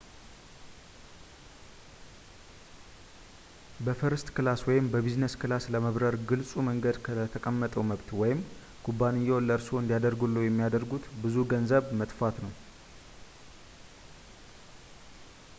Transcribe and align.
በፈርስት 3.85 4.27
ክላስ 4.37 4.61
ወይም 4.69 4.85
በቢዝነስ 4.93 5.33
ክላስ 5.43 5.65
ለመብረር 5.75 6.15
ግልፁ 6.31 6.53
መንገድ 6.69 6.97
ለተጠቀሰው 7.19 7.85
መብት 7.91 8.09
ወይም፣ 8.23 8.41
ኩባንያዎን 8.87 9.47
ለእርስዎ 9.51 9.77
እንዲያደርግልዎ 9.83 10.43
የሚያደርጉት 10.47 11.05
ብዙ 11.25 11.37
ገንዘብን 11.55 11.97
መትፋት 12.03 12.37
ነው 12.47 12.53